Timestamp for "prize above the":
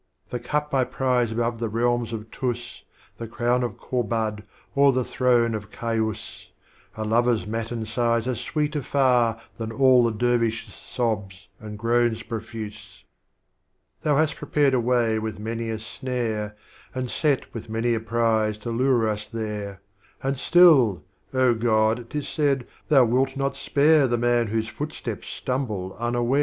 0.83-1.69